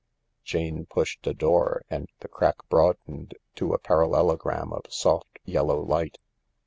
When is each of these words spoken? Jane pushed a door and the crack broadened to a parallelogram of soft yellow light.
Jane 0.43 0.87
pushed 0.87 1.27
a 1.27 1.33
door 1.35 1.83
and 1.87 2.07
the 2.21 2.27
crack 2.27 2.67
broadened 2.69 3.35
to 3.53 3.73
a 3.75 3.77
parallelogram 3.77 4.73
of 4.73 4.91
soft 4.91 5.37
yellow 5.45 5.79
light. 5.79 6.17